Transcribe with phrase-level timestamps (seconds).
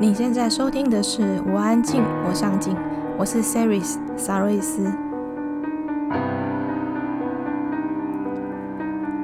[0.00, 1.20] 你现在收听的是
[1.52, 2.74] 《我安静，我上进》，
[3.18, 4.90] 我是 Saris 萨瑞斯。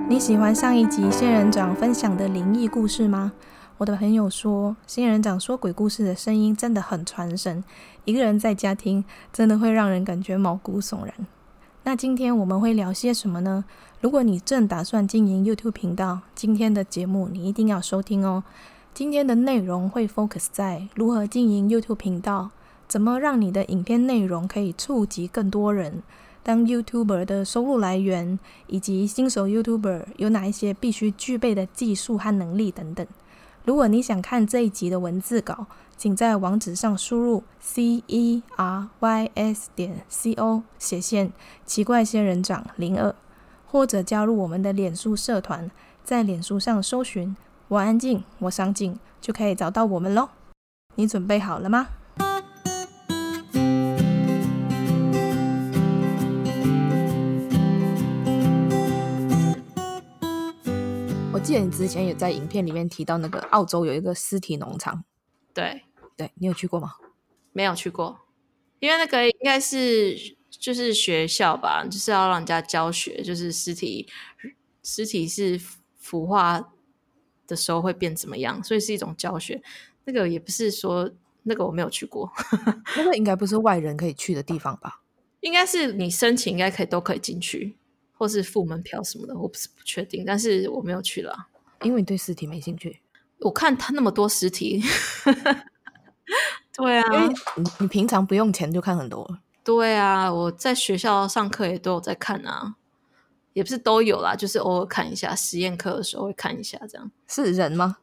[0.07, 3.33] 你喜欢上一集仙人掌分享的灵异故事吗？
[3.79, 7.65] 我的朋友说，仙人掌说鬼故事的声音真的很传神，
[8.05, 9.03] 一个人在家听，
[9.33, 11.15] 真的会让人感觉毛骨悚然。
[11.85, 13.65] 那今天我们会聊些什么呢？
[14.03, 18.45] 如果你正打算经营 YouTube 频道，今天的节目你一定要收听哦。
[18.97, 22.49] 今天的内容会 focus 在如何经营 YouTube 频道，
[22.89, 26.03] 怎么让你的影片内容可以触及更多人，
[26.43, 28.39] 当 YouTuber 的收入来源，
[28.69, 33.07] 以及新手 YouTuber 有哪一些必须具备的技术和能力等等。
[33.67, 35.67] 如果你想看这一集的文字稿，
[35.99, 41.31] 请在网址上输入 c e r y s 点 c o 斜线
[41.67, 43.15] 奇怪仙人掌零二，
[43.67, 45.71] 或者加入我们的脸书社团，
[46.03, 47.37] 在脸书上搜寻。
[47.69, 50.29] 我安静，我上进，就可以找到我们喽。
[50.95, 51.89] 你准备好了吗？
[61.33, 65.03] 我记得你之前有在影片里面提到那个澳洲有一个尸体农场。
[65.53, 65.83] 对，
[66.17, 66.93] 对，你有去过吗？
[67.53, 68.17] 没有去过，
[68.79, 70.17] 因为那个应该是
[70.49, 74.07] 就是学校吧，就是要让人家教学，就是尸体
[74.85, 75.61] 尸体是
[75.99, 76.73] 腐化。
[77.47, 78.63] 的时候会变怎么样？
[78.65, 79.63] 所以是一种教学。
[80.05, 81.11] 那个也不是说
[81.43, 82.31] 那个我没有去过，
[82.97, 85.01] 那个应该不是外人可以去的地方吧？
[85.41, 87.77] 应该是你申请应该可以都可以进去，
[88.17, 90.25] 或是付门票什么的，我不是不确定。
[90.27, 91.49] 但是我没有去了，
[91.83, 93.01] 因为你对尸体没兴趣。
[93.41, 94.83] 我看他那么多尸体，
[96.75, 99.39] 对啊，因为你你平常不用钱就看很多。
[99.63, 102.77] 对啊，我在学校上课也都有在看啊。
[103.57, 107.11] 也不是都有啦，就是偶尔看一下实验课的时候会看一下，这样。
[107.27, 107.97] 是人吗？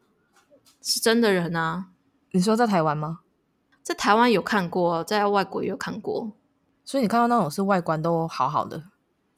[0.82, 1.90] 是真的人啊！
[2.32, 3.20] 你说在台湾吗？
[3.80, 6.32] 在台湾有看过，在外国也有看过。
[6.84, 8.82] 所以你看到那种是外观都好好的，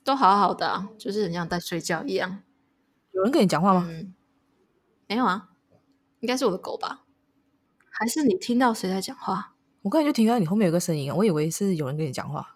[0.02, 2.38] 都好好的啊，就是很像在睡觉一样。
[3.12, 3.84] 有人跟你讲话吗？
[3.86, 4.14] 嗯，
[5.06, 5.50] 没有啊，
[6.20, 7.02] 应该是我的狗吧？
[7.90, 9.52] 还是你听到谁在讲话？
[9.82, 12.55] 我刚才就听到你后面有个声音，我以为是有人跟你讲话。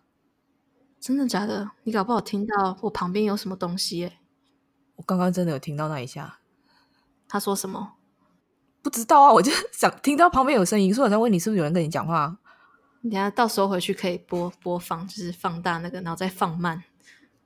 [1.00, 1.70] 真的假的？
[1.84, 4.18] 你搞不好听到我旁边有什么东西耶？
[4.96, 6.40] 我刚刚真的有听到那一下。
[7.26, 7.94] 他说什么？
[8.82, 12.36] 不知道啊，我就想听到旁边有声音，所以我在问你是不是有人跟你讲话。
[13.00, 16.84] 你等下到时候回去可以播播放，就是放大那个，然后再放慢，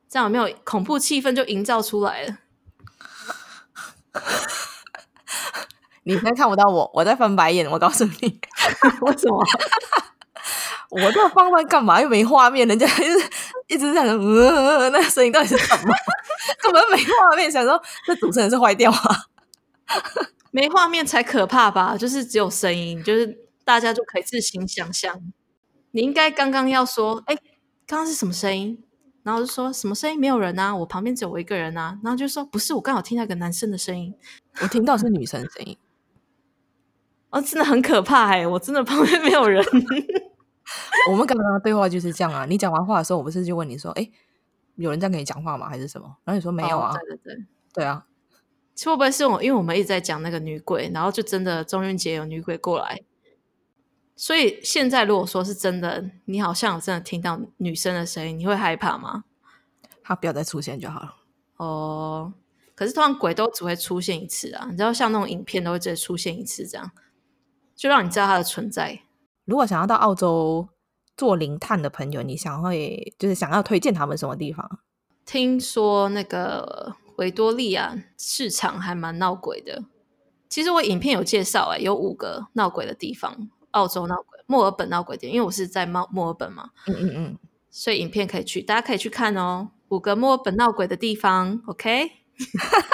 [0.08, 2.38] 这样有没有恐怖气氛就营造出来了？
[6.02, 7.70] 你现在看不到我，我在翻白眼。
[7.70, 8.40] 我告诉你，
[9.02, 9.42] 为什么？
[11.02, 12.00] 我这放慢干嘛？
[12.00, 13.30] 又没画面，人家就 是
[13.66, 15.92] 一直在那，呃，那声音到底是什么？
[16.62, 19.26] 根本没画面，想说这主持人是坏掉啊？
[20.52, 21.96] 没画面才可怕吧？
[21.98, 25.20] 就是只有声音，就是大家就可以自行想象。
[25.90, 27.34] 你应该刚刚要说，哎，
[27.86, 28.82] 刚刚是什么声音？
[29.24, 30.20] 然后就说什么声音？
[30.20, 31.98] 没有人啊，我旁边只有我一个人啊。
[32.04, 34.14] 然后就说不是，我刚好听到一个男生的声音，
[34.60, 35.76] 我听到是女生的声音。
[37.30, 38.46] 哦，真的很可怕哎！
[38.46, 39.64] 我真的旁边没有人。
[41.10, 42.46] 我们刚刚的对话就是这样啊！
[42.46, 44.10] 你讲完话的时候，我不是就问你说：“哎，
[44.76, 45.68] 有人在跟你讲话吗？
[45.68, 47.44] 还是什么？”然后你说：“没有啊。”对对对，
[47.74, 48.06] 对啊。
[48.84, 49.40] 会不会是我？
[49.40, 53.02] 因为我们一直在讲那个女鬼，然后就真的中元节有女鬼过来，
[54.16, 59.22] 所以现在如果说是真的，你好像有真的听到女生的声音，你会害怕吗？
[60.02, 61.14] 她不要再出现就好了。
[61.58, 62.34] 哦，
[62.74, 64.66] 可是通常鬼都只会出现一次啊！
[64.68, 66.90] 你知道，像那种影片都会只出现一次，这样
[67.76, 69.02] 就让你知道它的存在。
[69.44, 70.68] 如果想要到澳洲
[71.16, 74.78] 做零碳的朋友，你想会就是想要推荐他们什么地方？
[75.24, 79.84] 听说那个维多利亚市场还蛮闹鬼的。
[80.48, 87.38] 其实我影片有介绍，哎，有五个闹鬼的地方，澳洲闹鬼，墨尔本闹鬼点，因为我是在墨墨尔本嘛，嗯嗯嗯，
[87.70, 89.70] 所以影片可以去，大家可以去看哦。
[89.88, 92.10] 五个墨尔本闹鬼的地方，OK，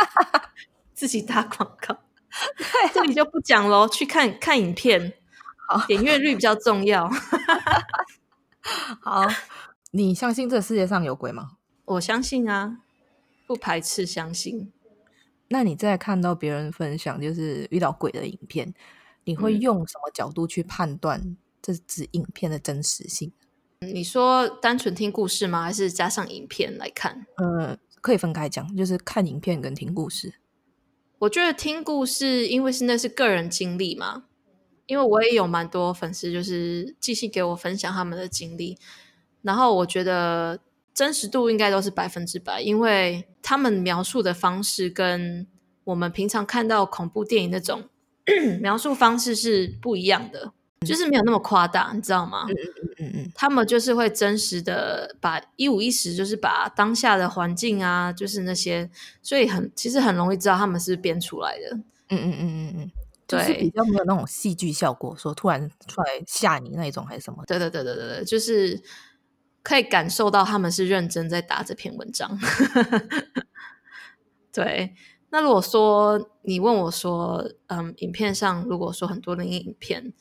[0.95, 1.97] 自己打广告，
[2.93, 5.15] 这里就不讲喽，去看看影片。
[5.87, 7.11] 点阅率比较重要。
[9.01, 9.27] 好，
[9.93, 11.53] 你相信这个世界上有鬼吗？
[11.85, 12.79] 我相信啊，
[13.47, 14.73] 不排斥相信。
[15.49, 18.73] 那你在看到别人分享就是遇到鬼的影片，
[19.25, 23.33] 你会用什么角度去判断这支影片的真实性？
[23.81, 25.63] 嗯，你说单纯听故事吗？
[25.63, 27.27] 还是加上影片来看？
[27.39, 30.35] 呃，可以分开讲，就是看影片跟听故事。
[31.19, 34.27] 我觉得听故事，因为是那是个人经历嘛。
[34.91, 38.77] 因为我也有蛮多粉丝，就是寄信给我分享他们的经历，
[39.43, 40.59] 然后我觉得
[40.93, 45.47] 真实度应该都是百分之百，因为他们描述的方式跟
[45.85, 47.85] 我们平常看到恐怖电影那种
[48.61, 50.53] 描述方式是不一样的，
[50.85, 52.47] 就是没有那么夸大，你知道吗？
[52.49, 58.91] 嗯嗯嗯嗯，他们就是会真实的把一五一十，就是把当下的环境啊，就是那些，
[59.23, 61.77] 所以很其实很容易知道他们是编出来的。
[62.13, 67.45] 嗯嗯嗯嗯嗯，对，就是比较没有那种戏剧效果，说突然出来吓你那一种还是什么？
[67.47, 68.81] 对对对对对对，就是
[69.63, 72.39] 可以感受到他们是认真在打这篇文章。
[74.53, 74.95] 对。
[75.33, 80.13] 那如果说你问我说，嗯，影片上如果说很多的影片，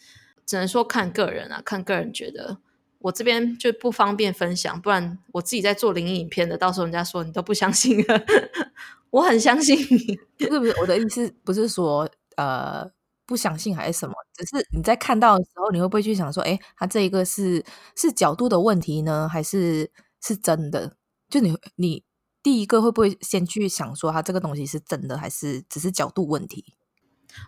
[0.45, 2.59] 只能说看个人啊，看个人觉得，
[2.99, 8.23] 我这边就不方便分享，不然我自己在做灵异影片的，到时候人家说你都不相信了，
[9.09, 12.87] 我很相信你，不是不是，我的意思不是说呃
[13.29, 17.63] 不相信还是什么，只是你在看到的时候，你会不会去想说，哎，他这一个是
[17.95, 20.95] 是角度的问题呢，还是是真的？
[21.29, 22.03] 就你你。
[22.41, 26.73] 第一个会不会先去想说他这个东西是真的还是只是角度问题？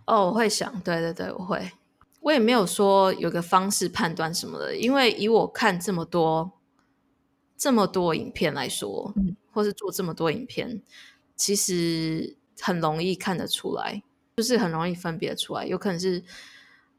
[0.06, 1.72] 哦，我会想，对对对，我会。
[2.20, 6.52] 我也没有说有个方式判断什么的，因为以我看这么多
[7.58, 10.84] 这么多影片来说，嗯，或是做这么多影片，
[11.38, 14.04] 其实很容易看得出来，
[14.38, 16.24] 就是很容易分别出来，有可能是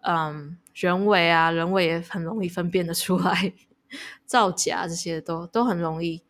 [0.02, 3.52] 嗯人为啊，人为也很容易分辨得出来，
[4.24, 6.22] 造假这些都都很容易。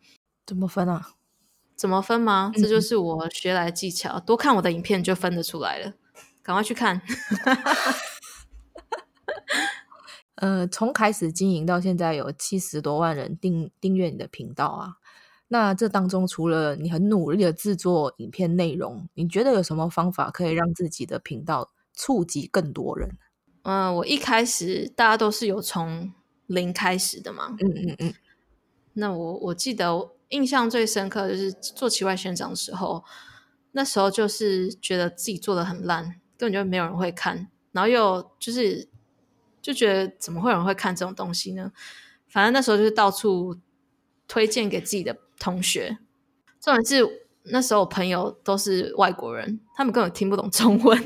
[0.45, 1.13] 怎么分啊？
[1.75, 2.51] 怎么分吗？
[2.55, 5.93] 这就是我学来的技巧，嗯、多看我的影片就分得出来了。
[6.41, 7.01] 赶快去看。
[10.35, 14.97] 呃，从开始经营到现在有七十多万人订订阅你的频道啊。
[15.53, 23.17] 那这当中除了你很努力的制作影片内容，你觉得有什么方法可以让自己的频道触及更多人？
[23.61, 26.11] 嗯、呃，我一开始大家都是有从
[26.47, 27.55] 零开始的嘛。
[27.59, 28.13] 嗯嗯嗯。
[28.93, 30.09] 那我我记得。
[30.29, 33.03] 印象最深刻就是做奇怪仙人掌的时候，
[33.73, 36.05] 那时候就是觉得自己做的很烂，
[36.39, 38.89] 根本就没有人会看，然后又就是
[39.61, 41.71] 就觉得怎么会有人会看这种东西呢？
[42.27, 43.59] 反正那时候就是到处
[44.27, 45.97] 推荐给自己的同学，
[46.61, 51.03] 重点是那时候我朋友都是外国人，他们根本听不懂中文，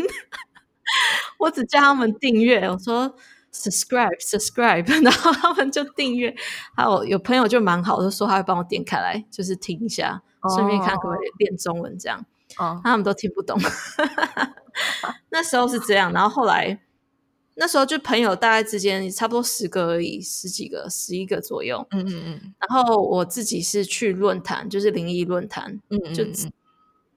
[1.40, 3.16] 我只叫他们订阅，我说。
[3.50, 6.36] subscribe subscribe， 然后他们就订阅，
[6.76, 10.22] 还有有朋友就蛮好，就说他会帮我点开来，就是听一下，
[10.54, 12.24] 顺便看可不可以练中文这样。
[12.60, 13.58] 哦，他们都听不懂。
[15.32, 16.80] 那时候是这样，然后后来
[17.60, 21.86] 那时候就朋友大概之间差不多十个而已，十几个、十一个左右。
[21.92, 22.54] 嗯嗯嗯。
[22.60, 26.24] 然后我自己是去论坛，就是灵异论坛，嗯嗯，就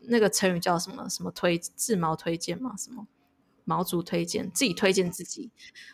[0.00, 1.08] 那个成语叫什么？
[1.08, 2.74] 什么推自毛推荐嘛？
[2.76, 3.06] 什么？
[3.64, 5.50] 毛竹推荐自己推荐自己，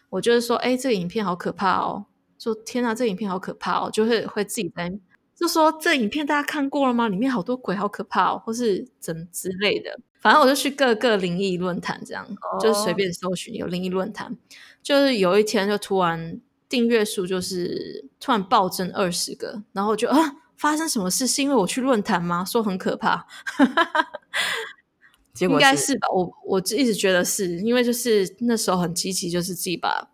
[0.08, 2.06] 我就是说，哎，这个影片好可怕哦！
[2.38, 3.90] 说天哪，这个影片好可怕哦！
[3.90, 4.90] 就会会自己在
[5.34, 7.08] 就说，这个影片大家看过了吗？
[7.08, 9.98] 里面好多鬼，好可怕哦，或是怎之类的。
[10.20, 14.36] 反正我就去各个灵异论坛，这样、哦、就随便搜寻有灵异论坛。
[14.82, 21.26] 就是有一天就突然订阅数就是突然暴增二十个，然后就啊，发生什么事？
[21.26, 22.44] 是因为我去论坛吗？
[22.44, 23.26] 说很可怕。
[25.38, 30.08] 应该是吧，我我一直觉得是因为就是那时候很积极，就是自己把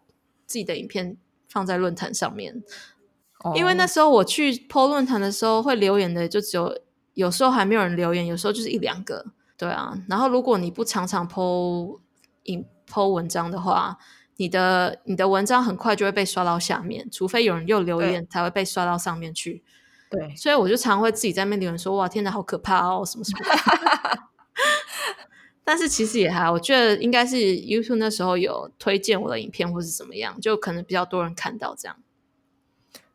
[0.46, 1.16] 自己的影片
[1.48, 2.62] 放在论坛上面。
[3.44, 6.76] 哦、因为那时候我去 po 论坛的时候，会留言的就只有
[7.14, 9.26] 有时候还没有人留言，有时候就是一两个。
[9.56, 12.00] 对啊，然后如果你不常常 po
[12.44, 13.98] 影 po 文章的话，
[14.36, 19.62] 你的你的文章很快就会被刷到下面，除非有人又留言才会被刷到上面去。
[20.10, 23.38] 对，所以我就常会自己在那边留言说：“哇，天哪，好可怕哦，什么什么。
[25.64, 31.96] ”但是其实也还，我觉得应该是 YouTube 那时候有推荐我的影片或是怎么样，就可能比较多人看到这样。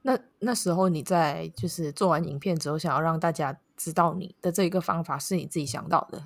[0.03, 6.24] 那那时候你在就是做完影片之后，想要让大家知道你的这一个方法是你自己想到的？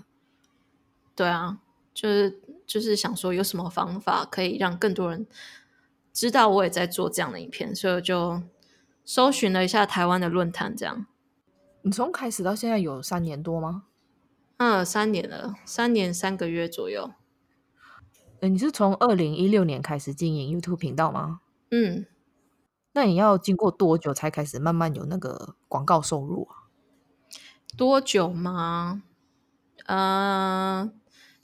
[1.14, 1.60] 对啊，
[1.94, 5.28] 就是就是想说有什么方法可以让更多人
[6.14, 8.42] 知道我也在做这样的影片，所以我就
[9.04, 11.06] 搜寻了一下台湾的论坛，这样。
[11.82, 13.84] 你从开始到现在有三年多吗？
[14.58, 17.12] 嗯，三年了，三年三个月左右。
[18.42, 21.42] 你是从二零一六年开始经营 YouTube 频道吗？
[21.72, 22.06] 嗯，
[22.94, 26.61] 那你要经过多久才开始慢慢有那个广告收入啊？
[27.78, 29.04] 多久吗？
[29.86, 30.92] 呃，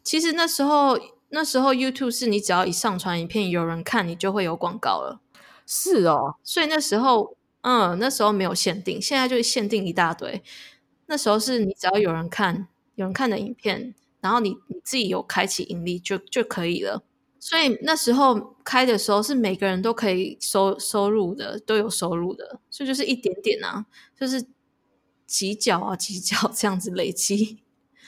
[0.04, 5.20] 其实那时候那时候 YouTube 是你只要一上传影片，有人看你就会有广告了。
[5.66, 10.42] 是哦，所以那时候，嗯，那时候没有限定，现在就限定一大堆。
[11.08, 12.68] 那时候是你只要有人看。
[12.96, 17.04] 有人看的影片，然后你你自己有开启盈利就就可以了。
[17.40, 23.86] 所以那时候开的时候是每个人都可以收收入的，都有收入的，所以就是一点点啊，
[24.20, 24.44] 就是
[25.28, 27.60] 几角啊几角这样子累积。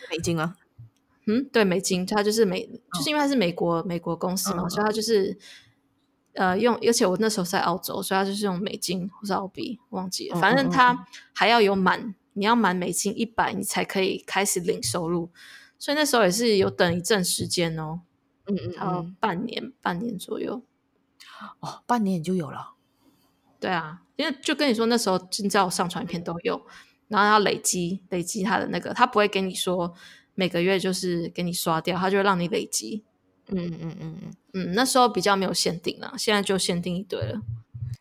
[0.09, 0.55] 美金啊，
[1.27, 5.37] 嗯，对，美金，它就是美，哦、就是因为它是美国美国公司嘛，嗯、所以它就是
[6.33, 15.29] 呃用，而且我那时候在澳洲，所以它就是用美金或是澳币，忘记了，反正它还要有满，嗯、你要满美金一百，你才可以开始领收入，
[15.77, 17.99] 所以那时候也是有等一阵时间哦，
[18.47, 20.63] 嗯嗯，然后半年半年左右，
[21.59, 22.73] 哦，半年就有了，
[23.59, 26.65] 对啊，因为就跟你说那时候你知道我上传片都有，
[27.09, 29.93] 然后要累积累积他的那个，他不会给你说。
[30.35, 33.03] 每个月就是给你刷掉，他就会让你累积。
[33.47, 37.41] 嗯嗯嗯嗯嗯嗯，那时候比较没有限定了，现在就限定一堆了。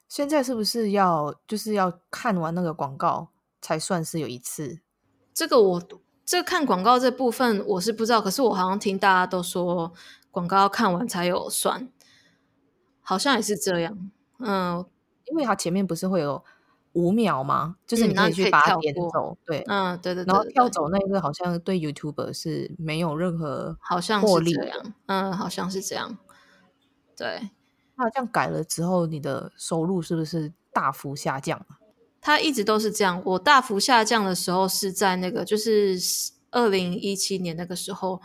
[0.06, 4.78] 现在是不是要就是要看完那个广告才算是有一次？
[5.34, 5.82] 这个我
[6.24, 9.92] 这个、看广告这部分我是不知道，可是我好像听大家都说
[10.30, 11.88] 广告要看完才有算，
[13.00, 14.10] 好像也是这样。
[14.38, 14.86] 嗯，
[15.24, 16.44] 因为它前面不是会有。
[16.98, 17.76] 五秒吗？
[17.86, 26.18] 就是你可以去把它点走，嗯、对，嗯，对对对，然后跳走那个好像对 YouTuber 是没有任何好像是这样，嗯，好像是这样，
[27.16, 27.50] 对。
[27.96, 31.64] 那这样改了之后，你的收入是不是大幅下降？
[32.20, 33.22] 它一直都是这样。
[33.24, 35.96] 我大幅下降的时候是在那个，就是
[36.50, 38.20] 二零一七年那个时候，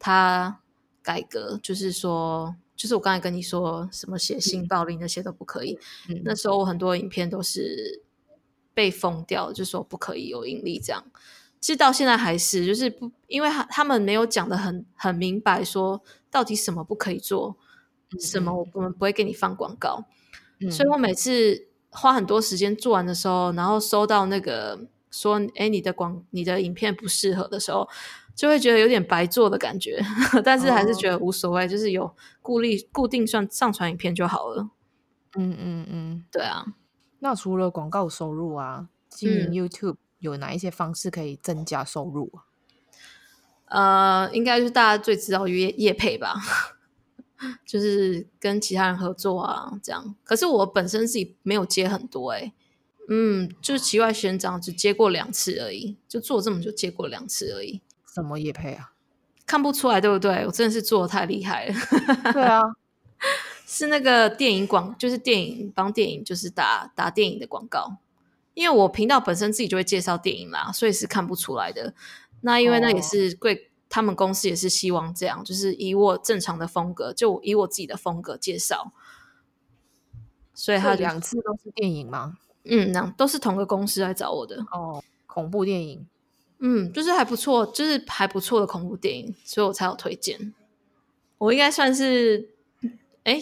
[0.00, 0.60] 它
[1.00, 2.56] 改革，就是说。
[2.80, 8.00] 就是我刚才跟你说什么血腥暴力那些都不可以，嗯、那时候我很多影片都是
[8.72, 11.04] 被封掉，就说不可以有盈利这样。
[11.60, 17.58] 其实到现在还是，就是不，因为他他们没有讲得很很明白，说到底什么不可以做，
[18.14, 20.06] 嗯、什么我们不会给你放广告。
[20.60, 27.86] 嗯、所以我每次花很多时间做完的时候，然后收到那个说，哎，你的广你的影片不适合的时候。
[28.34, 30.02] 就会觉得有点白做的感觉，
[30.44, 34.70] 但是还是觉得无所谓，哦、就是有固定固定算上传影片就好了。
[35.36, 36.64] 嗯嗯嗯，对啊。
[37.20, 42.48] 那除了广告收入啊，经营 YouTube 有哪一些方式可以增加收入啊？
[43.66, 46.34] 嗯、呃，应该是大家最知道业业配吧，
[47.66, 50.14] 就是跟其他人合作啊，这样。
[50.24, 52.52] 可是我本身自己没有接很多、欸，哎，
[53.10, 57.80] 嗯，就是奇怪学长只接过两次而已，就做这么久接过两次而已。
[58.14, 58.92] 什么也配啊？
[59.46, 60.44] 看不出来，对不对？
[60.46, 61.74] 我真的是做的太厉害了。
[62.32, 62.60] 对啊，
[63.66, 67.96] 是那个电影广，就是电影帮电影，就是打打电影的广告。
[68.54, 71.94] 因为我频道本身自己就会介绍电影啦，所以是看不出来的。
[72.42, 78.92] 那因为那也是贵，哦、他们公司也是希望这样，就是以我正常的风格，就以我自己的风格介绍。
[80.54, 82.36] 所以他两次都是电影吗？
[82.64, 84.64] 嗯，那都是同个公司来找我的。
[84.70, 86.06] 哦，恐怖电影。
[86.60, 90.54] 嗯，就是还不错，就是还不错的恐怖电影，所以我才有推荐。
[91.38, 92.50] 我应该算是，
[93.24, 93.40] 哎，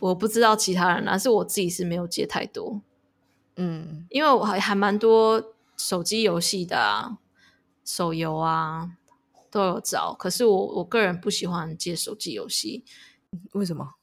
[0.00, 2.82] 我不知道其他人，但是我自己是没有接太多。
[3.56, 7.18] 嗯，因为我还还蛮多手机游戏的啊，
[7.84, 8.90] 手游啊
[9.50, 12.84] 都有找，可是我我个人不喜欢接手机游戏。
[13.52, 13.94] 为什么？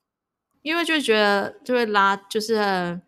[0.64, 3.00] 因为就觉得就会拉，就是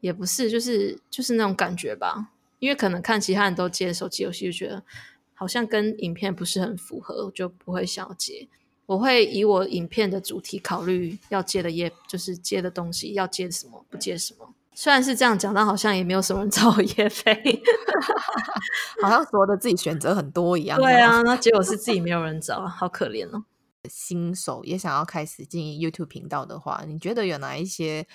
[0.00, 2.31] 也不是，就是就是那种感觉吧。
[2.62, 4.80] 因为可能看其他人都接手机游戏，就觉得
[5.34, 8.46] 好像跟影片不是很符合，我就不会想要接。
[8.86, 14.54] 我会以我影片的主题考虑要接的业，就是接的东西要接什么，不接什么。
[14.74, 17.60] 虽然是这样讲，但好像也没有什么人找我业配，
[19.02, 20.78] 好像说的自己选择很多一样。
[20.78, 23.44] 对啊，那结果是自己没有人找，好可怜哦。
[23.90, 28.06] 新手也想要开始经营 YouTube 频道的话，你觉得有哪一些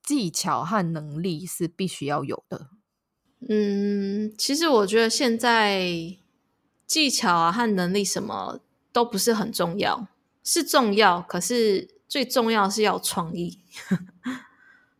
[0.00, 2.68] 技巧和能力是必须要有的？
[3.40, 6.16] 嗯，其实我觉得现在
[6.86, 8.60] 技巧啊和能力什么
[8.92, 10.08] 都不是很重要，
[10.42, 13.58] 是重要，可是最重要是要创意。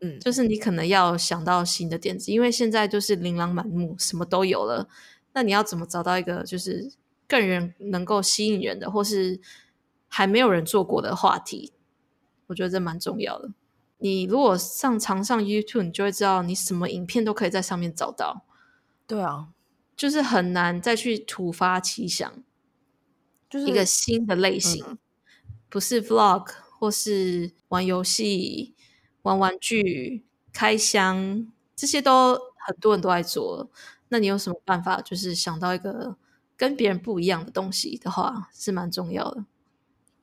[0.01, 4.89] 嗯，就是你可能要想到新的点子，因为现在就是琳琅满目，什么都有了。
[5.33, 6.93] 那你要怎么找到一个就是
[7.27, 9.41] 更人能够吸引人的，或是
[10.09, 11.73] 还没有人做过的话题？
[12.49, 13.51] 我觉得这蛮重要的。
[13.99, 18.45] 你如果上常上 YouTube，你就会知道，你什么影片都可以在上面找到。
[19.07, 19.49] 对啊，
[19.97, 22.31] 就是很难再去突发奇想，
[23.49, 24.99] 就是一个新的类型，嗯、
[25.69, 26.49] 不是 Vlog
[26.79, 28.75] 或是玩游戏、
[29.23, 33.71] 玩玩具、开箱，这些都很多人都在做。
[34.09, 36.17] 那你有什么办法，就是想到一个
[36.57, 39.45] 跟别人不一样的东西的话，是蛮重要的。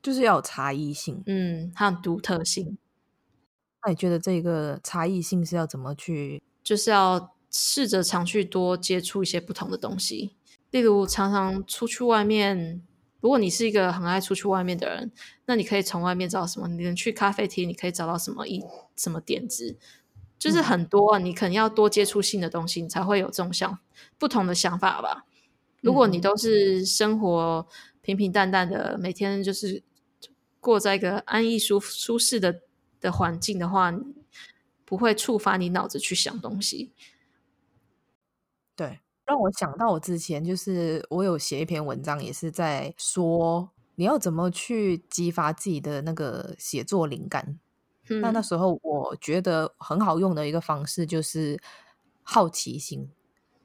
[0.01, 2.77] 就是要有差异性，嗯，还有独特性。
[3.85, 6.41] 那你觉得这个差异性是要怎么去？
[6.63, 10.35] 就是要试着常去多接触一些不同的东西，
[10.71, 12.81] 例如常常出去外面。
[13.19, 15.09] 如果你是一个很爱出去外面的人，
[15.45, 16.67] 那你可以从外面找到什么？
[16.67, 18.61] 你能去咖啡厅，你可以找到什么一
[18.97, 19.77] 什么点子？
[20.37, 23.79] 就是很多，你可能要多接触新的东西，你才会有这种想
[24.17, 25.25] 不同的想法吧。
[25.79, 27.65] 如果你都是生活
[28.01, 29.81] 平平淡淡的，每天就是
[30.59, 32.59] 过在一个安逸舒舒适的
[33.03, 33.93] 的环境的话，
[34.85, 36.93] 不会触发你脑子去想东西。
[38.75, 47.59] 对，让我想到我之前就是我有写一篇文章，也是在说你要怎么去激发自己的那个写作灵感。
[48.09, 51.59] 嗯、那那时候我觉得很好用的一个方式就是
[52.23, 53.09] 好奇心。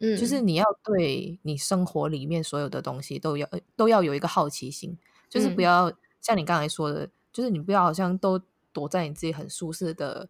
[0.01, 8.41] 嗯，就是你要对你生活里面所有的东西都要都要有一个好奇心，就是不要、嗯、像你刚才说的，就是你不要好像都
[8.73, 10.29] 躲在你自己很舒适的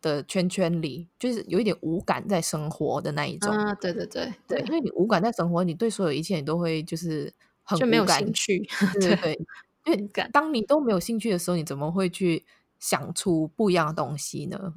[0.00, 3.50] 的圈圈里，就是有一点无感在生活的那一种。
[3.52, 7.32] 啊，对对对对，因为你无感在生活，你对所有一切你都会就是
[7.62, 8.68] 很没有兴趣。
[8.94, 9.46] 对对对，
[9.86, 12.44] 因为当你都没有兴趣的时候，你怎么会去
[12.78, 14.74] 想出不一样的东西呢？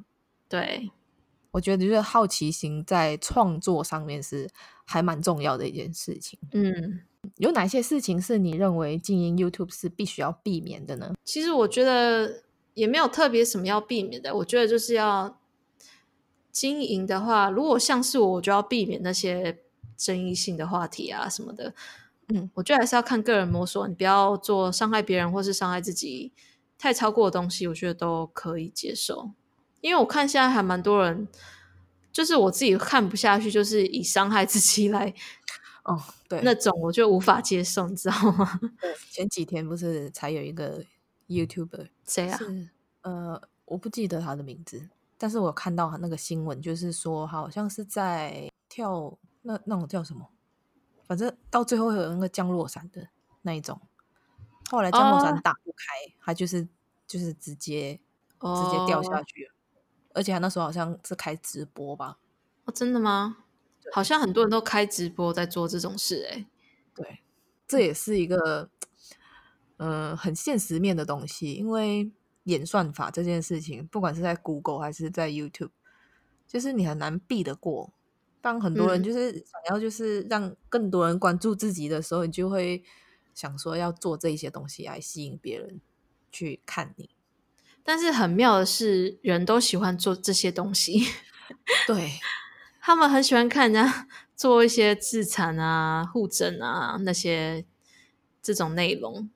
[0.48, 0.90] 对。
[1.52, 4.50] 我觉得就是好奇心在创作上面是
[4.84, 6.36] 还蛮重要的一件事情。
[6.50, 7.02] 嗯，
[7.36, 11.14] 有哪些事情是你认为经营 YouTube 是必须要避免的呢？
[11.24, 12.42] 其实我觉得
[12.74, 14.36] 也没有特别什么要避免的。
[14.36, 15.40] 我觉得就是要
[16.52, 19.60] 经营的话，如果像是我，我就要避免那些
[19.96, 21.72] 争议性的话题啊什么的。
[22.28, 26.32] 嗯，我觉得还是要看个人摸索，你不要做伤害别人或是伤害自己
[26.78, 29.30] 太超过的东西，我觉得都可以接受。
[29.80, 31.28] 因为我看现在还蛮多人，
[32.10, 35.12] 就是我自己看不下去，就是以伤害自己来，
[35.82, 38.58] 哦，对，那种我就无法接受，你知道吗？
[39.12, 40.82] 前几天不是才有一个
[41.28, 42.38] YouTuber，谁啊？
[43.02, 44.88] 呃，我不记得他的名字，
[45.18, 50.30] 但是我看到他那个新闻，就是说好像是在跳那那种叫什么，
[51.06, 53.08] 反正到最后有那个降落伞的
[53.42, 53.80] 那一种，
[54.70, 56.66] 后来降落伞打不开，他、哦、就是
[57.06, 58.00] 就是直接
[58.40, 59.50] 直接掉下去
[60.14, 62.18] 而且他那时候好像是开直播吧？
[62.64, 63.38] 哦，真的吗？
[63.92, 66.46] 好像很多人都开直播在做这种事，欸，诶，
[66.94, 67.20] 对，
[67.68, 68.70] 这也是一个嗯、
[69.76, 72.10] 呃、很现实面的东西，因为
[72.44, 75.70] 演算法这件事情，不管是在 Google 还是在 YouTube，
[76.46, 77.92] 就是你很难避得过。
[78.40, 82.84] 当很多人就是想要就是让更多人关注自己的时候，嗯、你就会
[83.34, 85.80] 想说要做这一些东西来吸引别人
[86.30, 87.08] 去看你。
[87.82, 91.06] 但是很妙的是，人都喜欢做这些东西，
[91.86, 92.12] 对，
[92.80, 94.06] 他们很喜欢看人家
[94.36, 97.64] 做一些自残啊、互整啊那些
[98.42, 99.30] 这种内容。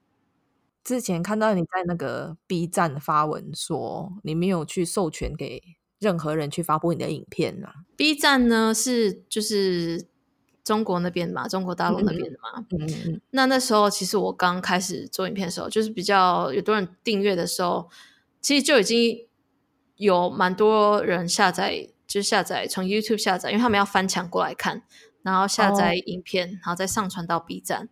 [0.89, 5.63] 之前看到你在那个 B 站发文说，你没有去授权给
[5.99, 7.75] 任何人去发布你的影片啊。
[7.95, 10.07] B 站呢是就是
[10.65, 12.65] 中国那边嘛，中国大陆那边的嘛。
[12.71, 13.21] 嗯嗯嗯。
[13.33, 17.91] 那那时候其实我刚开始做影片的时候，就是比较有多人订阅的时候。
[18.41, 19.27] 其实就已经
[19.97, 24.83] 有蛮多人下载，就下载从 YouTube 下载，因为他们要翻墙过来看，
[25.23, 27.89] 然后下载影片，哦、然后再上传到 B 站。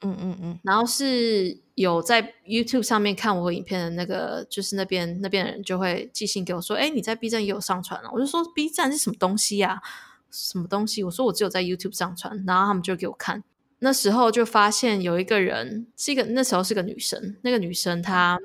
[0.00, 0.58] 嗯嗯嗯。
[0.62, 9.82] 然后是有在 YouTube 上面看我影片的那个，就是那边那边的人就会寄信给我说：“哎，你在 B 站也有上传了、啊。”我就说：“B 站是什么东西呀、啊？
[10.30, 13.42] 什么东西？”我说：“我只有在 YouTube 上传。”然后他们就给我看。
[13.78, 18.38] 那时候就发现有一个人是一个，那时候是个女生，那个女生她。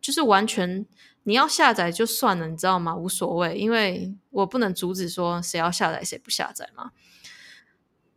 [0.00, 0.86] 就是完全
[1.24, 2.94] 你要下载就算了，你知道吗？
[2.96, 6.92] 无所谓，因为我不能阻止说谁要下载谁不下载嘛。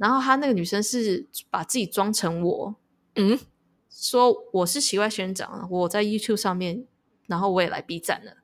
[0.02, 2.76] 然后她那个女生是把自己装成我，
[3.14, 3.40] 嗯，
[3.88, 6.88] 说我是奇怪仙人掌，我在 YouTube 上面，
[7.28, 8.38] 然后我也来 B 站了。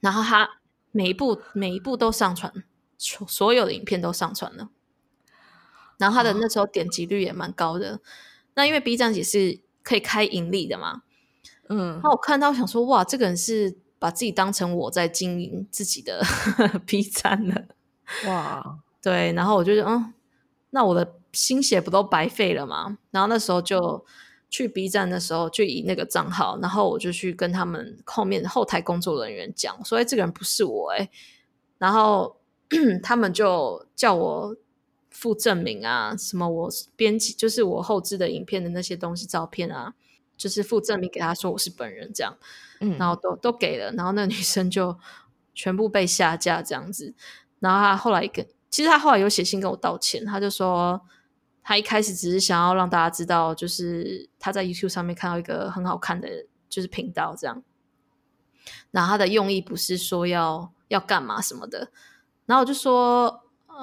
[0.00, 0.58] 然后她
[0.90, 2.52] 每一部每一部都上传，
[2.98, 4.70] 所有的影片都上传了。
[5.98, 8.00] 然后她的那时候点击率也蛮高的。
[8.54, 11.02] 那因为 B 站也是可以开盈利的嘛。
[11.68, 16.20] 嗯，那我看到想说，哇，这个人是把自己当成我在经营自己的
[16.84, 17.68] B 站了，
[18.26, 20.12] 哇，对，然后我就觉得，嗯，
[20.74, 22.98] 那我的心血不都白费了吗？
[23.10, 24.04] 然后那时候就
[24.50, 31.08] 去 B 站的时候，就以那个账号，然后我就去跟他们后面后台工作人员讲，说，哎，这个人不是我，哎，
[31.78, 32.36] 然后
[33.02, 34.56] 他们就叫我
[35.10, 39.94] 附证明啊，什么我编辑，就是我后置的影片的那些东西，照片啊。
[40.34, 42.36] 就是附证明给他说我是本人这样，
[42.80, 44.98] 嗯，然后都都给了，然后那女生就
[45.54, 47.14] 全部被下架这样子，
[47.60, 51.00] 然后他后来跟，其实他后来有写信跟我道歉，他就说
[51.62, 56.28] 他一开始只是想要让大家知道，就是他在 YouTube 上面看到一个很好看的，
[56.68, 57.62] 就是频道这样，
[58.90, 61.92] 然后他的用意不是说要要干嘛什么的，
[62.46, 63.38] 然后我就说。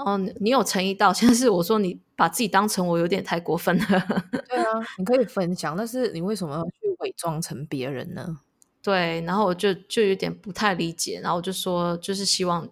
[0.06, 3.86] 嗯，你有诚意道歉，但是我说你把自己当成我有点太过分了。
[4.48, 8.38] 对啊，你可以分享，但是你为什么要去伪装成别人呢？
[8.84, 12.70] 对，然后我就就有点不太理解，然后我就说就是希望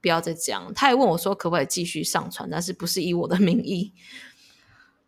[0.00, 0.72] 不要再这样。
[0.74, 3.92] 他也问我说可不可以继续上传，但是不是以我的名义。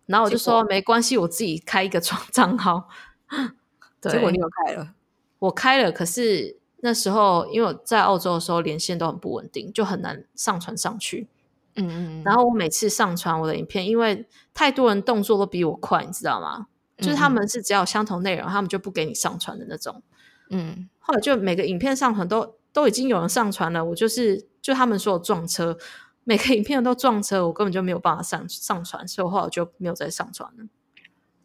[0.06, 2.88] 然后我就说没关系，我自己开一个账账号。
[4.00, 4.94] 对，结果你有开了，
[5.38, 11.28] 我开了，可是那时候因为我在澳洲的时候连线都很不稳定，就很难上传上去。
[11.76, 16.66] 嗯嗯，然后我每次上传我的影片，因为太多人动作都比我快，你知道吗？
[16.98, 20.02] 就是他们是只要有相同内容，他们就不给你上传的那种。
[20.50, 25.76] 嗯，后来就每个影片上传都都已经有人上传了，我就是就他们说我撞车，
[26.24, 30.66] 每个影片都撞车，我根本就没有办法上上传，所以我后来就没有再上传了。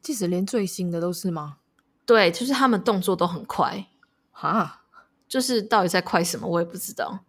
[0.01, 1.57] 即使连最新的都是吗？
[2.05, 3.87] 对，就是他们动作都很快，
[4.31, 4.83] 哈，
[5.27, 7.21] 就是到底在快什么，我也不知道。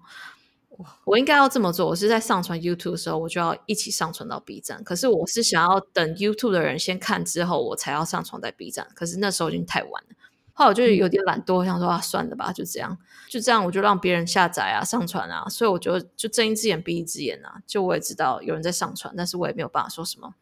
[1.04, 1.86] 我应该要这么做。
[1.86, 4.84] 我是在上传 YouTube 的时候，我就要一起上传到 B 站。
[4.84, 8.86] 可是我是想要等 YouTube 的人先看之后，我才要上传在 B 站。
[8.94, 10.16] 可是那时候已经太晚了。
[10.52, 15.48] 后来我就有点懒惰，想说啊，算了吧，就这样，就这样，我就让别人下载啊、上传啊。
[15.48, 17.62] 所以我就就睁一只眼闭一只眼啊。
[17.66, 20.34] 就我也知道有人在上传，但是我也没有办法说什么，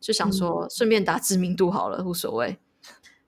[0.00, 2.58] 就想说顺便打知名度好了，无所谓。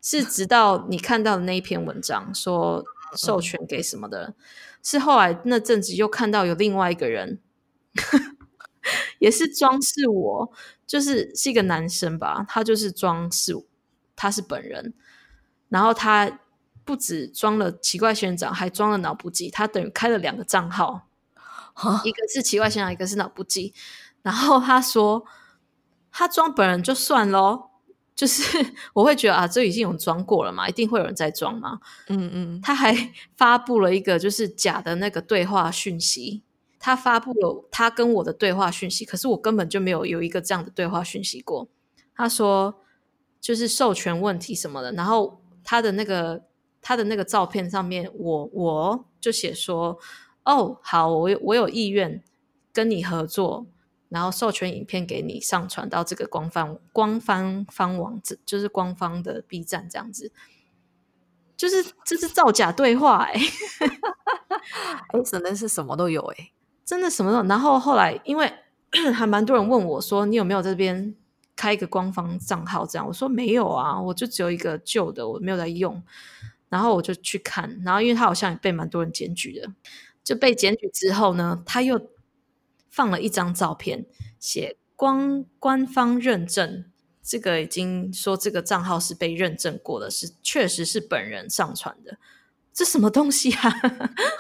[0.03, 2.85] 是直到你看到的那一篇文章说
[3.17, 4.35] 授权给什么的。
[4.81, 7.41] 是后来那阵子又看到有另外一个人，
[9.19, 10.53] 也是装饰我，
[10.87, 13.53] 就是是一个男生吧，他就是装饰，
[14.15, 14.95] 他是本人，
[15.71, 16.39] 然后他
[16.87, 21.09] 不止装了奇怪仙人掌，还装了脑补鸡，他等于开了两个账号，
[22.05, 23.75] 一个是奇怪仙人掌，一个是脑补鸡，
[24.23, 25.27] 然后他说
[26.11, 27.73] 他装本人就算咯。
[28.15, 28.43] 就是
[28.95, 31.81] 我会觉得啊，这已经有装过了嘛，一定会有人在装嘛。
[32.09, 36.43] 嗯嗯，他还发布了一个就是假的那个对话讯息，
[36.79, 41.69] 他发布了他跟我的对话讯息，可是我根本就没有有一个这样的对话讯息过。
[42.15, 42.81] 他说
[43.39, 46.45] 就是授权问题什么的，然后他的那个
[46.87, 49.99] 他的那个照片上面，我我就写说
[50.45, 52.23] 哦，好，我有我有意愿
[52.73, 53.67] 跟你合作。
[54.09, 60.31] 然后授权影片给你上传到这个官方官方方网址，就是官方的 B 站这样子，
[61.57, 63.41] 就是这是造假对话哎、欸，
[65.11, 66.53] 哎，真的是什么都有哎、欸，
[66.85, 67.43] 真的什么都有。
[67.47, 68.53] 然后后来因为
[69.13, 71.17] 还蛮多人问我说，你有没有在这边
[71.57, 72.87] 开一个官方账号？
[72.87, 76.01] 这样我说没有啊，我就只有一个旧的，我没有在用。
[76.69, 79.71] 然后我就去看，然后因为他好像也被蛮多人检举的，
[80.23, 82.11] 就被检举之后呢，他又。
[82.89, 84.07] 放了一张照片，
[84.41, 86.87] 写官官方认证，
[87.23, 92.17] 这个已经说这个账号是被认证过的，是确实是本人上传的。
[92.73, 93.71] 这什么东西啊？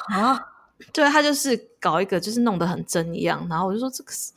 [0.09, 0.47] 啊，
[0.91, 3.47] 对，他就是搞一个，就是弄得很真一样。
[3.51, 4.33] 然后我就说这个是，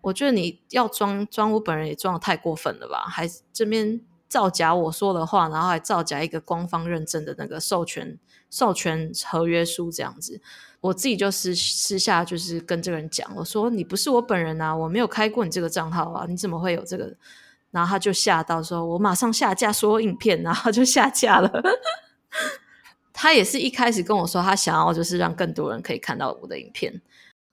[0.00, 3.04] 我觉得你要装装我本人也装的太过分了吧？
[3.08, 4.00] 还这边
[4.32, 8.18] 造假我说的话，然后还造假一个官方认证的那个授权
[8.48, 10.40] 授权合约书这样子。
[10.80, 17.14] 我自己就私私下就是跟这个人讲，我说你不是我本人啊，我没有开过你这个账号啊，你怎么会有这个？
[17.72, 21.62] 然后他就吓到说，我马上下架所有影片，然后就下架了。
[23.12, 27.02] 他也是一开始跟我说，他想要就是让更多人可以看到我的影片，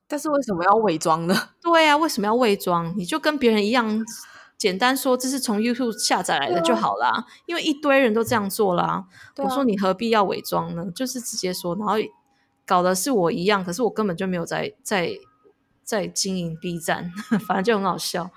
[0.08, 1.36] 但是为什么要伪装呢？
[1.62, 2.94] 对啊，为什么要伪装？
[2.98, 3.86] 你就跟别人一样，
[4.60, 9.06] 简单说这是从 YouTube 下载来的就好啦，因为一堆人都这样做啦。
[9.38, 10.92] 我说你何必要伪装呢？
[10.94, 11.96] 就是直接说，然后。
[12.66, 15.10] 搞的是我一样，可是我根本就没有在在
[15.84, 17.12] 在经营 B 站，
[17.48, 18.30] 反正就很好笑。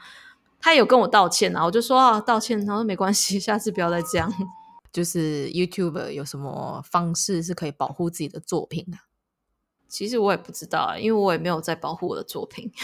[0.58, 4.32] 他有跟我道歉啊，我就说啊道歉，然后说没关系， 下次不要再这样。
[4.90, 8.96] 就是 YouTube 有什么方式是可以保护自己的作品的？
[9.86, 12.72] 其实我也不知道啊，因为我也没有在保护我的作品。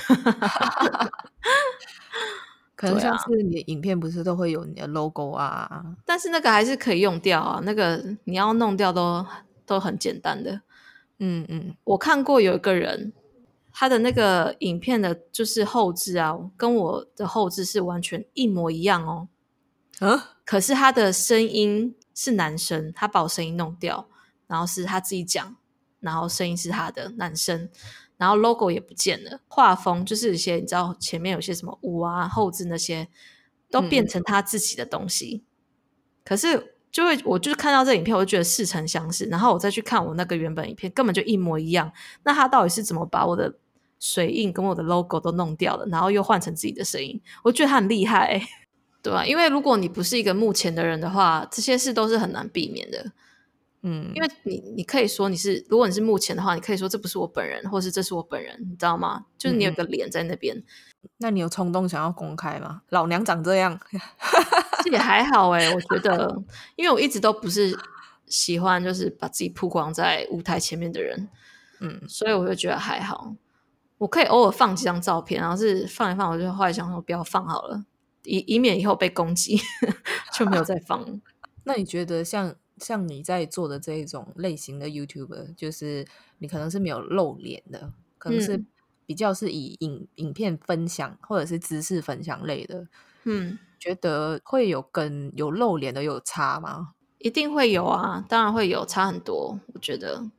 [2.79, 5.85] 可能像是你的影片不是都会有你的 logo 啊？
[6.07, 9.27] 但是那个还是可以用掉啊，那个你要弄掉都
[9.67, 10.61] 都很简单的。
[11.19, 13.13] 嗯嗯，我看过有一个人，
[13.73, 19.27] 他的那个影片的，就是后置啊，跟我的后置是完全一模一样哦。
[19.99, 24.07] 嗯，可是他的声音是男生，他把我声音弄掉，
[24.47, 25.57] 然后是他自己讲，
[25.99, 27.69] 然后声音是他的男生，
[28.19, 33.09] 然后 logo 也不见了，画风就是一些你知道前面有些什么五啊，后置那些
[33.71, 35.49] 都变成他自己的东西，嗯、
[36.25, 36.75] 可是。
[36.91, 41.93] 就会，我就是看到这影片，我就觉得似曾相识，然后我再去看我那个原本影片，根本就一模一样。
[42.25, 43.55] 那他到底是怎么把我的
[44.01, 47.21] 水印跟我的 logo 都弄掉了，然后又换成自己的声音？
[47.45, 48.43] 我觉得他很厉害欸，
[49.03, 49.25] 对吧？
[49.25, 53.13] 因为如果你不是一个幕前的人的话，这些事都是很难避免的。
[53.89, 59.25] 嗯，因为你你可以说你是，如果你是目前的话，你可以说这不是我本人，或是这是我本人，你知道吗？
[59.39, 60.55] 就是你有个脸在那边。
[60.57, 60.65] 嗯，
[61.19, 62.83] 那你有冲动想要公开吗？
[62.91, 63.81] 老娘长这样。
[64.85, 66.43] 这也还好哎，我觉得，
[66.77, 67.77] 因为我一直都不是
[68.27, 71.29] 喜欢就是把自己曝光在舞台前面的人，
[71.81, 73.35] 嗯，所以我就觉得还好。
[73.99, 77.85] 我可以偶尔放几张照片，然后是放一放，我就后来想说不要放好了，
[78.25, 79.59] 以以免以后被攻击，
[80.39, 81.21] 就没有再放。
[81.65, 86.07] 那你觉得像像你在做的这一种类型的 YouTuber，就是
[86.39, 88.65] 你可能是没有露脸的，可能是
[89.07, 92.87] 比较是以影影片分享或者是知识分享类的，
[93.25, 96.95] 嗯，觉得会有跟有露脸的有差吗？
[97.19, 99.59] 一定会有啊，当然会有差很多。
[99.75, 100.31] 我觉得，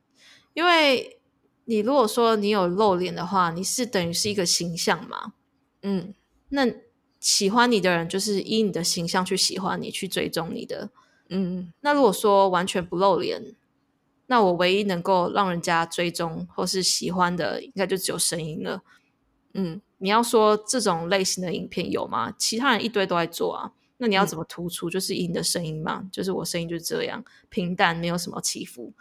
[0.53, 1.19] 因为
[1.65, 5.33] 你如果说你有露脸的话，你是等于是一个形象嘛，
[5.81, 6.13] 嗯，
[6.49, 6.65] 那
[7.19, 10.89] 喜欢你的人就是以你的形象去喜欢你，去追踪你的。
[11.29, 13.55] 嗯，那如果说完全不露脸，
[14.27, 18.83] 那我唯一能够让人家追踪或是喜欢的，应该就只有声音了。
[19.53, 22.33] 嗯，你要说这种类型的影片有吗？
[22.37, 24.89] 其他人一堆都在做啊，那你要怎么突出？
[24.89, 28.93] 嗯、就是以你的声音嘛，就是我声音就是这样平淡，没有什么起伏。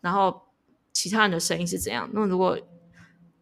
[0.00, 0.42] 然后
[0.92, 2.08] 其他人的声音是怎样？
[2.12, 2.58] 那如果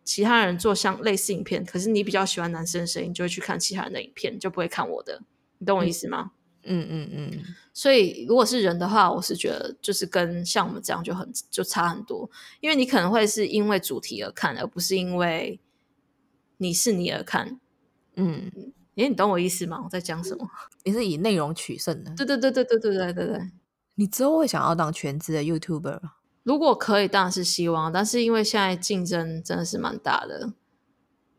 [0.05, 5.23] 其他人做像类似影片，可是你比较喜欢男生的声音，就会去看其他人的影片，就不会看我的。
[5.59, 6.33] 你懂我意思吗？
[6.67, 12.29] 嗯嗯嗯嗯，所以如果是人的话，我是觉得就是跟像我们这样就很就差很多，
[12.61, 15.59] 因为你可能会是因为主题而看，而不是因为
[16.59, 17.61] 你是你而看。
[18.17, 18.51] 嗯，
[18.97, 19.81] 诶，你懂我意思吗？
[19.85, 20.49] 我在讲什么？
[20.85, 22.15] 你是以内容取胜的？
[22.17, 23.51] 对对对对对对对对对。
[23.95, 26.01] 你之后会想要当全职的 YouTuber？
[26.43, 30.53] 如果可以，当然是希望，但是因为现在竞争真的是蛮大的，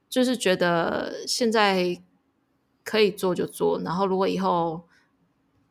[0.09, 2.01] 就是觉得现在
[2.83, 4.86] 可以做就做，然后如果以后。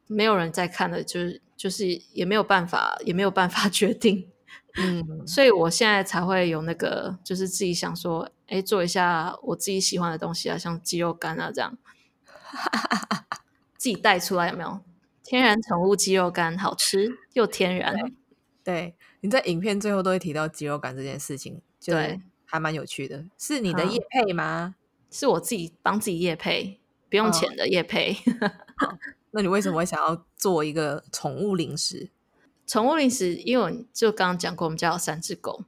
[0.06, 4.28] 没有人在看的，就是就是也没有办法，也没有办法 决定，
[4.76, 11.76] 嗯，所以我现在才会有那个，就是自己想说，哎，做一下我自己喜欢的东西啊，像鸡肉干啊这样，
[13.76, 14.80] 自己带出来有没有？
[15.24, 17.96] 天然宠物鸡肉干，好吃又天然。
[18.62, 23.24] 对，你在影片最后都会提到鸡肉干这件事情，对，还蛮有趣的。
[23.36, 24.76] 是你的业配吗？
[25.10, 28.16] 是我自己帮自己业配，不用钱的业配。
[28.40, 28.98] 哦
[29.36, 32.08] 那你为什么会想要做一个宠物零食？
[32.66, 35.62] 宠物零食，因为我就刚刚讲过，我们家有三只狗，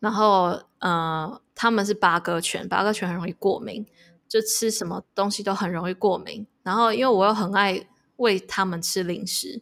[0.00, 3.84] 然后呃，他们是巴哥犬，巴哥犬很容易过敏，
[4.26, 6.46] 就吃什么东西都很容易过敏。
[6.62, 9.60] 然后因为我又很爱喂他们吃零食，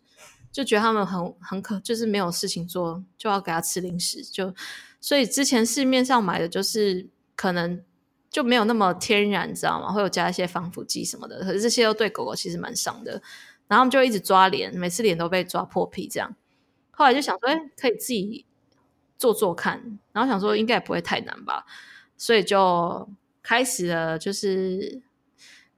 [0.53, 4.55] 就觉得他们很很可，就是没有事情做，就要给他吃零食，就
[5.01, 7.83] 所以之前市面上买的就是可能。
[8.31, 9.93] 就没有那么天然，你知道吗？
[9.93, 13.21] 会有加一些防腐剂什么的，可是这些都对狗狗其实蛮伤的。
[13.67, 16.37] 然后我们就一直抓脸，每次脸都被抓破皮这样。
[16.93, 18.47] 后来就想说，哎，可以自己
[19.19, 19.99] 做做看。
[20.13, 21.67] 然后想说应该也不会太难吧，
[22.17, 23.09] 所以就
[23.43, 25.03] 开始了，就是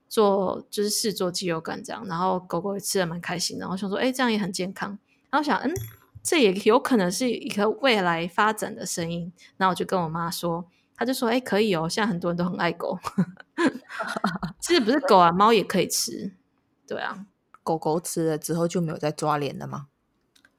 [0.07, 2.05] 做，就是试做鸡肉干这样。
[2.07, 3.61] 然后狗狗也吃得蛮开心的。
[3.61, 4.99] 然后想说，哎，这样也很健康。
[5.31, 5.71] 然后想，嗯，
[6.21, 9.33] 这也有可能是一个未来发展的声音。
[9.57, 10.65] 然后我就跟我妈说。
[10.95, 12.97] 他就说：“哎、欸，可以哦，现在很多人都很爱狗。
[14.61, 16.31] 其实不是狗啊，猫也可以吃。
[16.87, 17.25] 对啊，
[17.63, 19.87] 狗狗吃了之后就没有再抓脸了吗？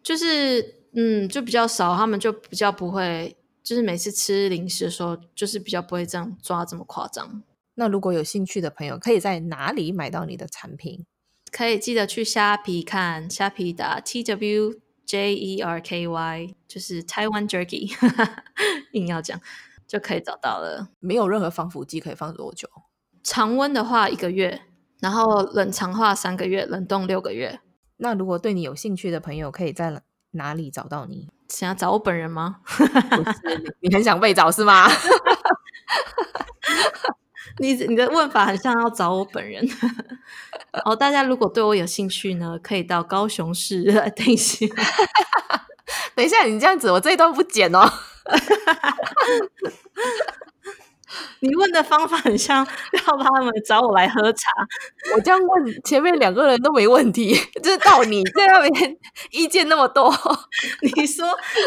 [0.03, 7.42] 就是，嗯，就比较少，他们就比较不会，就是每次吃零食的时候，就是比较不会这样抓这么夸张。
[7.77, 11.07] 那如果有兴趣的朋友，可以在哪里买到你的产品？
[11.51, 14.75] 可以记得去虾皮看，虾皮打 T W
[15.07, 17.94] J E R K Y，就是 Taiwan Jerky，
[18.92, 19.40] 硬要讲。”
[19.94, 20.88] 就可以找到了。
[20.98, 22.68] 没有任何防腐剂可以放多久？
[23.22, 24.62] 常温的话一个月，
[24.98, 27.61] 然后冷藏的话三个月，冷冻六个月。
[27.98, 30.02] 那如果对你有兴趣的朋友，可以在
[30.33, 31.28] 哪里找到你？
[31.48, 32.57] 想要找我本人吗？
[32.66, 34.88] 不是，你很想被找是吗？
[37.59, 39.64] 你你的问法很像要找我本人。
[40.85, 43.85] 哦，大家如果对我有兴趣呢，可以到高雄市。
[44.16, 44.66] 等一下，
[46.16, 47.88] 等一下，你这样子，我这一段不剪哦。
[51.40, 54.50] 你问的方法很像要他们找我来喝茶。
[55.14, 58.96] 我这样问，前面两个人都没问题，就是到你在那边
[59.30, 60.12] 意见那么多。
[60.80, 61.26] 你说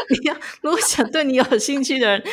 [0.09, 2.23] 你要如果想对你有兴趣的人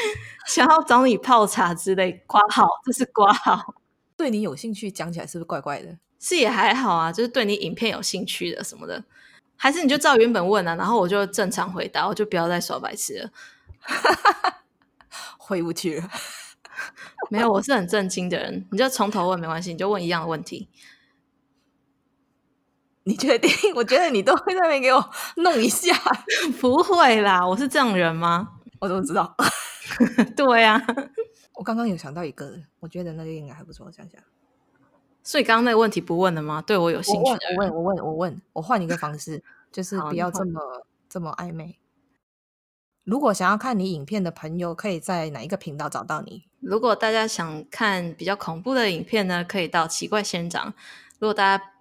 [0.46, 3.74] 想要找你泡茶之类，挂号，这是挂号。
[4.16, 5.96] 对你有兴趣讲起来是不是怪怪的？
[6.18, 9.04] 是也还好啊，就是对你影片有兴趣的什么的，
[9.56, 13.30] 还是你就照原本问啊，然后我就正常回答，我就不要再耍白痴了。
[15.38, 16.08] 回不去了，
[17.30, 20.68] 没有，我是很正经的人，你就从头问没关系，你就问一样的问题。
[23.06, 23.50] 你确定？
[23.76, 25.94] 我觉得你都会在那边给我弄一下，
[26.58, 28.52] 不会啦，我是这种人吗？
[28.80, 29.36] 我怎么知道？
[30.34, 30.86] 对呀、啊，
[31.52, 34.18] 我刚刚有想到一个，我觉得那个应该还不错，我想想。
[35.22, 36.62] 所以刚刚那个问题不问了吗？
[36.62, 40.60] 对我有兴趣我问，我问，我问，我问，我换一个方式，就是不要这么
[41.08, 41.78] 这么暧昧。
[43.04, 46.44] 如果想要看你影片的朋友，可以在哪一个频道找到你？
[46.60, 50.72] 如果大家想看比较恐怖的影片呢，可以到奇怪仙人掌。
[51.18, 51.72] 如果大家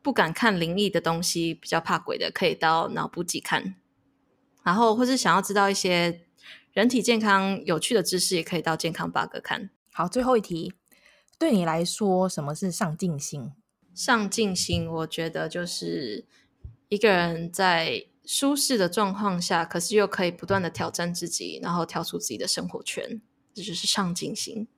[0.00, 3.74] 不敢看灵异的东西，比较怕鬼的，可以到脑补集看。
[4.62, 6.22] 然后，或是想要知道一些
[6.72, 9.68] 人体健康有趣的知识，也可以到健康八哥看。
[9.92, 10.72] 好，最后一题，
[11.38, 13.52] 对你来说，什么是上进心？
[13.94, 16.24] 上进心，我觉得就是
[16.88, 23.20] 一个人在舒适的状况下，可是又可以不断的挑战自己，然后跳出自己的生活圈，
[23.52, 24.68] 这就是上进心。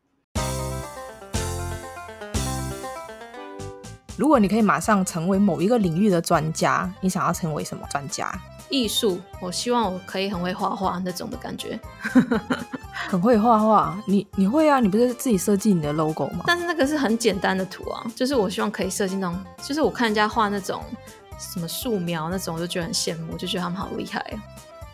[4.16, 8.32] 如果你可以马上成为某一个领域的专家，你想要成为什么专家？
[8.70, 11.78] 艺术，我希望我可以很会画画那种的感觉。
[13.08, 14.80] 很会画画，你你会啊？
[14.80, 16.44] 你不是自己设计你的 logo 吗？
[16.46, 20.82] 但是那个是很简单的图啊，就是我希望可以设计那种，就是我看人家画那种
[21.38, 24.42] 什么素描那种，我就觉得很羡慕，就觉得他们好厉害啊。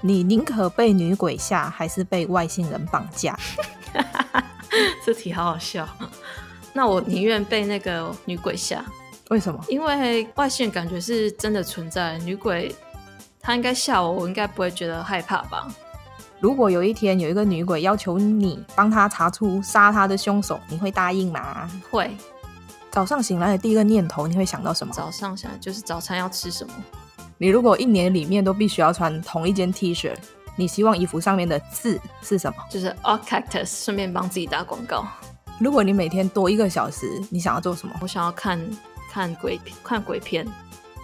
[0.01, 3.39] 你宁可被女鬼吓，还是被外星人绑架？
[5.05, 5.87] 这题好好笑。
[6.73, 8.85] 那我宁愿被那个女鬼吓。
[9.29, 9.63] 为什么？
[9.69, 12.75] 因为外星人感觉是真的存在，女鬼
[13.41, 15.69] 她应该吓我，我应该不会觉得害怕吧？
[16.41, 21.71] 如果有一天有一个女鬼要求你帮她查出杀她的凶手，你会答应吗？
[21.91, 22.11] 会。
[22.91, 24.93] 早上醒来的第一个念头，你会想到什么？
[24.93, 26.73] 早上想就是早餐要吃什么？
[27.39, 30.13] 你如果一年里面都必须要穿同一件 T 恤，
[30.57, 32.57] 你希望衣服上面的字是什么？
[32.71, 35.07] 就是 Cactus，顺便帮自己打广告。
[35.59, 37.95] 如果你每天多一个小时，你想要做什么？
[38.01, 38.61] 我想要看。
[39.13, 40.47] 看鬼片，看鬼片。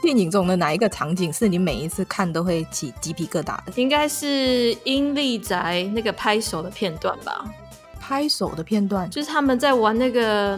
[0.00, 3.72] 电影中的哪一个场景是你每一次看都会起鸡皮疙瘩的？
[3.74, 7.44] 应该是阴力宅那个拍手的片段吧。
[7.98, 10.56] 拍手的片段，就是他们在玩那个，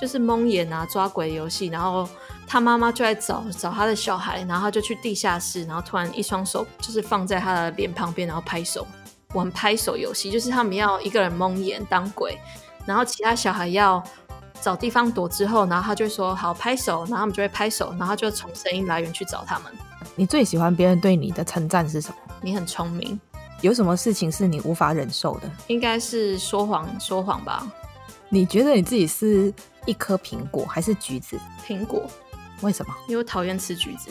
[0.00, 2.08] 就是蒙眼啊抓鬼游戏，然后
[2.46, 8.86] 他妈妈就在找找他的小孩，然后他就去地下室，然后突然一双手就是放在他的脸旁边，然后拍手
[9.34, 12.38] 玩拍手游戏，就是他们要一个人蒙眼当鬼，
[12.86, 14.02] 然后其他小孩要。
[14.62, 19.72] 找地方躲之后，然后他就说好拍手，然后他们就会拍手，然后就从声音来源去找他们。
[20.14, 22.16] 你最喜欢别人对你的称赞是什么？
[22.42, 23.18] 你很聪明。
[23.62, 25.50] 有什么事情是你无法忍受的？
[25.68, 27.66] 应该是说谎，说谎吧。
[28.28, 29.50] 你觉得你自己是
[29.86, 31.38] 一颗苹果还是橘子？
[31.66, 32.02] 苹果。
[32.60, 32.94] 为什么？
[33.08, 34.10] 因为我讨厌吃橘子。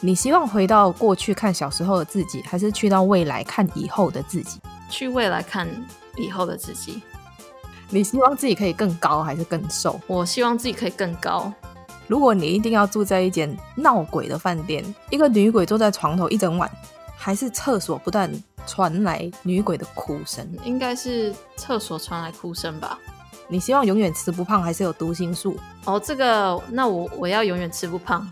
[0.00, 4.60] 你希望回到过去看小时候的自己，还是去到未来看以后的自己？
[4.88, 5.68] 去未来看
[6.16, 7.02] 以后的自己。
[7.90, 10.00] 你希望自己可以更高还是更瘦？
[10.06, 11.52] 我希望自己可以更高。
[12.06, 16.70] 如果你一定要住在一间闹鬼的饭店，一个女鬼坐在床头一整晚，
[17.16, 18.30] 还是厕所不断
[18.66, 20.48] 传来女鬼的哭声？
[20.64, 22.98] 应该是厕所传来哭声吧。
[23.50, 25.58] 你希望永远吃不胖还是有读心术？
[25.86, 28.30] 哦，这个那我我要永远吃不胖，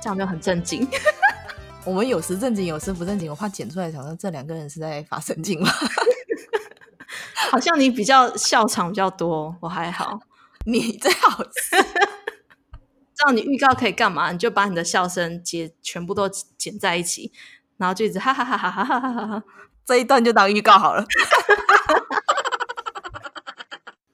[0.00, 0.86] 这样没有很正经。
[1.84, 5.68] 我们有时正经，有时不正经，我怕剪出来，想说这两个人是在发神经吗？
[7.50, 10.20] 好像你比较笑场比较多，我还好。
[10.64, 14.30] 你最好是，知道你预告可以干嘛？
[14.30, 17.32] 你就把你的笑声剪全部都剪在一起，
[17.78, 19.42] 然后就一直哈哈哈哈哈哈哈哈。
[19.84, 21.04] 这一段就当预告好了。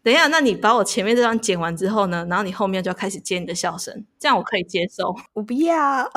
[0.02, 2.26] 等一下，那你把我前面这段剪完之后呢？
[2.28, 5.14] 然后你后面就要开始接你的笑声，这样我可以接受。
[5.32, 6.10] 我不要，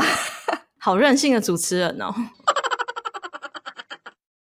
[0.79, 2.13] 好任性的主持人哦。